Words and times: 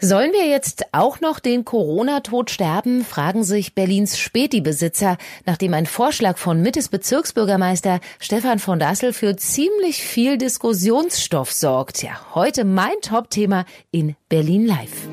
Sollen 0.00 0.32
wir 0.32 0.46
jetzt 0.46 0.84
auch 0.92 1.20
noch 1.20 1.40
den 1.40 1.64
Corona-Tod 1.64 2.50
sterben, 2.50 3.04
fragen 3.04 3.42
sich 3.42 3.74
Berlins 3.74 4.16
Späti-Besitzer, 4.16 5.18
nachdem 5.44 5.74
ein 5.74 5.86
Vorschlag 5.86 6.38
von 6.38 6.62
Mittes 6.62 6.88
Bezirksbürgermeister 6.88 7.98
Stefan 8.20 8.60
von 8.60 8.78
Dassel 8.78 9.12
für 9.12 9.34
ziemlich 9.34 10.00
viel 10.02 10.38
Diskussionsstoff 10.38 11.50
sorgt. 11.50 12.04
Ja, 12.04 12.12
heute 12.34 12.64
mein 12.64 12.94
Top-Thema 13.02 13.64
in 13.90 14.14
Berlin 14.28 14.66
Live. 14.66 15.08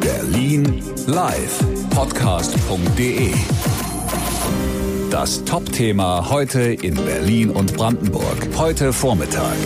Berlin 0.00 0.82
Live, 1.06 1.58
podcast.de. 1.90 3.32
Das 5.10 5.44
Top-Thema 5.44 6.30
heute 6.30 6.60
in 6.60 6.94
Berlin 6.94 7.50
und 7.50 7.76
Brandenburg. 7.76 8.48
Heute 8.56 8.92
Vormittag. 8.92 9.56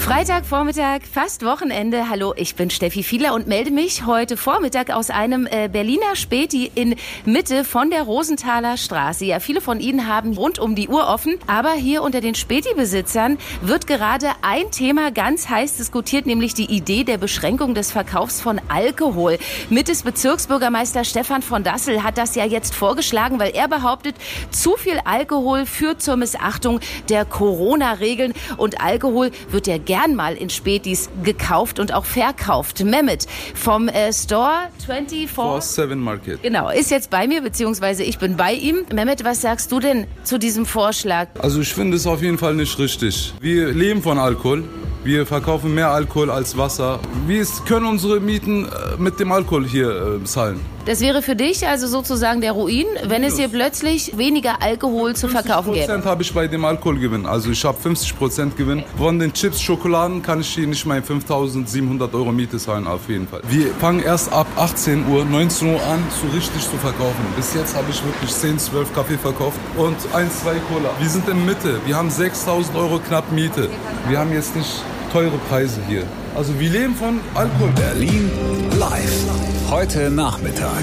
Freitagvormittag, 0.00 1.02
fast 1.02 1.44
Wochenende. 1.44 2.08
Hallo, 2.08 2.32
ich 2.34 2.56
bin 2.56 2.70
Steffi 2.70 3.02
Fiedler 3.02 3.34
und 3.34 3.46
melde 3.46 3.70
mich 3.70 4.06
heute 4.06 4.38
Vormittag 4.38 4.90
aus 4.90 5.10
einem 5.10 5.46
äh, 5.46 5.68
Berliner 5.68 6.16
Späti 6.16 6.72
in 6.74 6.96
Mitte 7.26 7.64
von 7.64 7.90
der 7.90 8.02
Rosenthaler 8.02 8.78
Straße. 8.78 9.26
Ja, 9.26 9.40
viele 9.40 9.60
von 9.60 9.78
Ihnen 9.78 10.08
haben 10.08 10.32
rund 10.32 10.58
um 10.58 10.74
die 10.74 10.88
Uhr 10.88 11.06
offen, 11.06 11.36
aber 11.46 11.72
hier 11.72 12.02
unter 12.02 12.22
den 12.22 12.34
Späti-Besitzern 12.34 13.38
wird 13.60 13.86
gerade 13.86 14.30
ein 14.40 14.70
Thema 14.72 15.12
ganz 15.12 15.48
heiß 15.48 15.76
diskutiert, 15.76 16.26
nämlich 16.26 16.54
die 16.54 16.74
Idee 16.74 17.04
der 17.04 17.18
Beschränkung 17.18 17.74
des 17.74 17.92
Verkaufs 17.92 18.40
von 18.40 18.58
Alkohol. 18.68 19.38
Mittes 19.68 20.02
Bezirksbürgermeister 20.02 21.04
Stefan 21.04 21.42
von 21.42 21.62
Dassel 21.62 22.02
hat 22.02 22.16
das 22.16 22.34
ja 22.34 22.46
jetzt 22.46 22.74
vorgeschlagen, 22.74 23.38
weil 23.38 23.54
er 23.54 23.68
behauptet, 23.68 24.16
zu 24.50 24.76
viel 24.76 24.98
Alkohol 25.04 25.66
führt 25.66 26.02
zur 26.02 26.16
Missachtung 26.16 26.80
der 27.10 27.26
Corona-Regeln 27.26 28.32
und 28.56 28.80
Alkohol 28.80 29.30
wird 29.50 29.66
ja 29.66 29.76
gern 29.90 30.14
mal 30.14 30.36
in 30.36 30.50
Spätis 30.50 31.10
gekauft 31.24 31.80
und 31.80 31.92
auch 31.92 32.04
verkauft. 32.04 32.84
Mehmet 32.84 33.26
vom 33.56 33.88
äh, 33.88 34.12
Store 34.12 34.68
24 34.86 35.96
Market. 35.96 36.40
Genau, 36.44 36.70
ist 36.70 36.92
jetzt 36.92 37.10
bei 37.10 37.26
mir, 37.26 37.42
beziehungsweise 37.42 38.04
ich 38.04 38.16
bin 38.20 38.36
bei 38.36 38.52
ihm. 38.52 38.84
Mehmet, 38.94 39.24
was 39.24 39.40
sagst 39.40 39.72
du 39.72 39.80
denn 39.80 40.06
zu 40.22 40.38
diesem 40.38 40.64
Vorschlag? 40.64 41.26
Also 41.40 41.60
ich 41.60 41.74
finde 41.74 41.96
es 41.96 42.06
auf 42.06 42.22
jeden 42.22 42.38
Fall 42.38 42.54
nicht 42.54 42.78
richtig. 42.78 43.34
Wir 43.40 43.72
leben 43.72 44.00
von 44.00 44.16
Alkohol. 44.16 44.62
Wir 45.02 45.26
verkaufen 45.26 45.74
mehr 45.74 45.90
Alkohol 45.90 46.30
als 46.30 46.56
Wasser. 46.56 47.00
Wir 47.26 47.44
können 47.66 47.86
unsere 47.86 48.20
Mieten 48.20 48.66
äh, 48.66 48.68
mit 48.96 49.18
dem 49.18 49.32
Alkohol 49.32 49.66
hier 49.66 50.20
äh, 50.20 50.24
zahlen. 50.24 50.60
Das 50.86 51.00
wäre 51.00 51.20
für 51.20 51.36
dich 51.36 51.66
also 51.66 51.86
sozusagen 51.86 52.40
der 52.40 52.52
Ruin, 52.52 52.86
wenn 53.04 53.22
es 53.22 53.36
hier 53.36 53.48
plötzlich 53.48 54.16
weniger 54.16 54.62
Alkohol 54.62 55.14
zu 55.14 55.28
verkaufen 55.28 55.74
gäbe. 55.74 55.92
50% 55.92 56.04
habe 56.04 56.22
ich 56.22 56.32
bei 56.32 56.48
dem 56.48 56.64
Alkoholgewinn. 56.64 57.26
Also 57.26 57.50
ich 57.50 57.64
habe 57.64 57.76
50% 57.82 58.56
Gewinn. 58.56 58.82
Von 58.96 59.18
den 59.18 59.32
Chips, 59.32 59.60
Schokoladen 59.60 60.22
kann 60.22 60.40
ich 60.40 60.48
hier 60.48 60.66
nicht 60.66 60.84
mal 60.86 61.02
5700 61.02 62.14
Euro 62.14 62.32
Miete 62.32 62.58
zahlen, 62.58 62.86
auf 62.86 63.08
jeden 63.08 63.28
Fall. 63.28 63.42
Wir 63.48 63.72
fangen 63.74 64.02
erst 64.02 64.32
ab 64.32 64.46
18 64.56 65.06
Uhr, 65.08 65.24
19 65.24 65.74
Uhr 65.74 65.82
an, 65.82 66.02
so 66.20 66.34
richtig 66.34 66.62
zu 66.62 66.76
verkaufen. 66.78 67.24
Bis 67.36 67.54
jetzt 67.54 67.76
habe 67.76 67.86
ich 67.90 68.02
wirklich 68.04 68.30
10, 68.30 68.58
12 68.58 68.94
Kaffee 68.94 69.18
verkauft 69.18 69.58
und 69.76 69.96
1, 70.14 70.40
2 70.42 70.50
Cola. 70.72 70.90
Wir 70.98 71.08
sind 71.08 71.28
in 71.28 71.44
Mitte. 71.44 71.78
Wir 71.84 71.96
haben 71.96 72.10
6000 72.10 72.76
Euro 72.76 72.98
knapp 72.98 73.30
Miete. 73.32 73.68
Wir 74.08 74.18
haben 74.18 74.32
jetzt 74.32 74.56
nicht 74.56 74.82
teure 75.12 75.38
Preise 75.48 75.80
hier. 75.88 76.04
Also 76.34 76.58
wir 76.58 76.70
leben 76.70 76.94
von 76.94 77.20
Alkohol. 77.34 77.70
Berlin 77.74 78.30
live. 78.78 79.70
Heute 79.70 80.10
Nachmittag. 80.10 80.82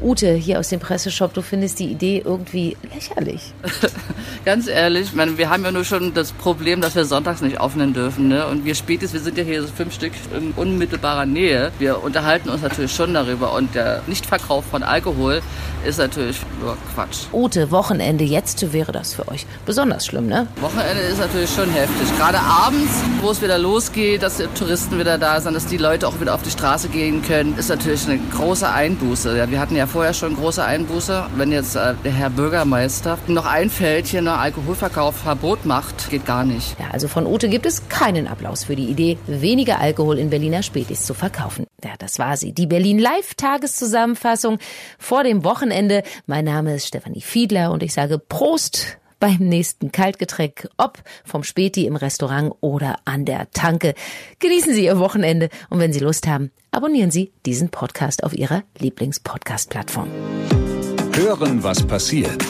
Ute, 0.00 0.32
hier 0.32 0.58
aus 0.58 0.68
dem 0.68 0.80
Presseshop, 0.80 1.34
du 1.34 1.42
findest 1.42 1.78
die 1.78 1.90
Idee 1.90 2.22
irgendwie 2.24 2.76
lächerlich. 2.94 3.52
Ganz 4.44 4.66
ehrlich, 4.66 5.12
meine, 5.14 5.36
wir 5.36 5.50
haben 5.50 5.64
ja 5.64 5.72
nur 5.72 5.84
schon 5.84 6.14
das 6.14 6.32
Problem, 6.32 6.80
dass 6.80 6.94
wir 6.94 7.04
sonntags 7.04 7.40
nicht 7.40 7.60
öffnen 7.60 7.92
dürfen. 7.92 8.28
Ne? 8.28 8.46
Und 8.46 8.64
wir 8.64 8.74
spätestens, 8.74 9.12
wir 9.12 9.20
sind 9.20 9.38
ja 9.38 9.44
hier 9.44 9.62
so 9.62 9.68
fünf 9.68 9.94
Stück 9.94 10.12
in 10.36 10.52
unmittelbarer 10.52 11.26
Nähe. 11.26 11.72
Wir 11.78 12.02
unterhalten 12.02 12.48
uns 12.48 12.62
natürlich 12.62 12.92
schon 12.92 13.14
darüber. 13.14 13.54
Und 13.54 13.74
der 13.74 14.02
Nichtverkauf 14.06 14.64
von 14.64 14.82
Alkohol 14.82 15.42
ist 15.84 15.98
natürlich 15.98 16.38
nur 16.60 16.76
Quatsch. 16.94 17.26
Ute, 17.32 17.70
Wochenende 17.70 18.24
jetzt 18.24 18.72
wäre 18.72 18.92
das 18.92 19.14
für 19.14 19.28
euch 19.28 19.46
besonders 19.66 20.06
schlimm, 20.06 20.26
ne? 20.26 20.46
Wochenende 20.60 21.02
ist 21.02 21.18
natürlich 21.18 21.50
schon 21.50 21.70
heftig. 21.70 22.06
Gerade 22.16 22.38
abends, 22.38 22.92
wo 23.20 23.30
es 23.30 23.42
wieder 23.42 23.58
losgeht, 23.58 24.22
dass 24.22 24.36
die 24.36 24.46
Touristen 24.58 24.98
wieder 24.98 25.18
da 25.18 25.40
sind, 25.40 25.54
dass 25.54 25.66
die 25.66 25.76
Leute 25.76 26.06
auch 26.06 26.20
wieder 26.20 26.34
auf 26.34 26.42
die 26.42 26.50
Straße 26.50 26.88
gehen 26.88 27.22
können, 27.22 27.56
ist 27.58 27.68
natürlich 27.68 28.06
eine 28.08 28.18
große 28.32 28.68
Einbuße. 28.68 29.36
Ja, 29.36 29.50
wir 29.50 29.60
hatten 29.60 29.76
ja 29.76 29.86
vorher 29.88 30.14
schon 30.14 30.36
große 30.36 30.64
Einbuße. 30.64 31.26
Wenn 31.36 31.50
jetzt 31.50 31.74
äh, 31.74 31.94
der 32.04 32.12
Herr 32.12 32.30
Bürgermeister 32.30 33.18
noch 33.26 33.46
einfällt, 33.46 34.06
hier 34.06 34.20
eine 34.20 34.34
Alkoholverkaufverbot 34.34 35.64
macht, 35.64 36.10
geht 36.10 36.26
gar 36.26 36.44
nicht. 36.44 36.78
Ja, 36.78 36.90
also 36.92 37.08
von 37.08 37.26
Ute 37.26 37.48
gibt 37.48 37.66
es 37.66 37.88
keinen 37.88 38.28
Applaus 38.28 38.64
für 38.64 38.76
die 38.76 38.86
Idee, 38.86 39.18
weniger 39.26 39.80
Alkohol 39.80 40.18
in 40.18 40.30
Berliner 40.30 40.62
Spätis 40.62 41.04
zu 41.04 41.14
verkaufen. 41.14 41.66
Ja, 41.82 41.90
das 41.98 42.18
war 42.18 42.36
sie. 42.36 42.52
Die 42.52 42.66
Berlin 42.66 42.98
Live 42.98 43.34
Tageszusammenfassung 43.34 44.58
vor 44.98 45.24
dem 45.24 45.42
Wochenende. 45.44 46.02
Mein 46.26 46.44
Name 46.44 46.74
ist 46.74 46.86
Stefanie 46.86 47.22
Fiedler 47.22 47.72
und 47.72 47.82
ich 47.82 47.94
sage 47.94 48.18
Prost 48.18 48.98
beim 49.20 49.38
nächsten 49.38 49.92
Kaltgetränk, 49.92 50.68
ob 50.76 50.98
vom 51.24 51.44
Späti 51.44 51.86
im 51.86 51.96
Restaurant 51.96 52.54
oder 52.60 52.98
an 53.04 53.24
der 53.24 53.50
Tanke. 53.50 53.94
Genießen 54.38 54.74
Sie 54.74 54.84
Ihr 54.84 54.98
Wochenende 54.98 55.48
und 55.70 55.80
wenn 55.80 55.92
Sie 55.92 55.98
Lust 56.00 56.26
haben, 56.26 56.50
abonnieren 56.70 57.10
Sie 57.10 57.32
diesen 57.46 57.70
Podcast 57.70 58.24
auf 58.24 58.36
Ihrer 58.36 58.64
Lieblingspodcast-Plattform. 58.78 60.08
Hören, 61.14 61.62
was 61.62 61.86
passiert. 61.86 62.44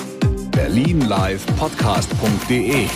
Berlinlivepodcast.de. 0.50 2.86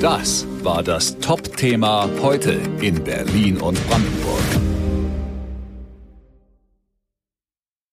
Das 0.00 0.46
war 0.62 0.82
das 0.82 1.18
Top-Thema 1.18 2.08
heute 2.20 2.58
in 2.80 3.04
Berlin 3.04 3.58
und 3.58 3.78
Brandenburg. 3.88 4.71